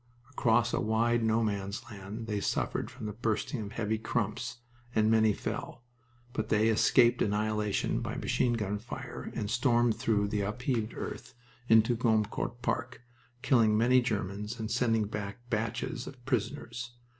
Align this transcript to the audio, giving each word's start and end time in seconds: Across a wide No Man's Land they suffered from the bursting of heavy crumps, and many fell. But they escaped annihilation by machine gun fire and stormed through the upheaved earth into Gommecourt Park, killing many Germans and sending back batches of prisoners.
Across 0.31 0.73
a 0.73 0.81
wide 0.81 1.21
No 1.23 1.43
Man's 1.43 1.83
Land 1.91 2.25
they 2.25 2.39
suffered 2.41 2.89
from 2.89 3.05
the 3.05 3.13
bursting 3.13 3.61
of 3.61 3.73
heavy 3.73 3.99
crumps, 3.99 4.57
and 4.95 5.11
many 5.11 5.31
fell. 5.31 5.83
But 6.33 6.49
they 6.49 6.69
escaped 6.69 7.21
annihilation 7.21 7.99
by 7.99 8.15
machine 8.15 8.53
gun 8.53 8.79
fire 8.79 9.29
and 9.35 9.47
stormed 9.47 9.95
through 9.95 10.29
the 10.29 10.41
upheaved 10.41 10.95
earth 10.95 11.35
into 11.69 11.95
Gommecourt 11.95 12.63
Park, 12.63 13.03
killing 13.43 13.77
many 13.77 14.01
Germans 14.01 14.59
and 14.59 14.71
sending 14.71 15.05
back 15.05 15.47
batches 15.51 16.07
of 16.07 16.25
prisoners. 16.25 16.93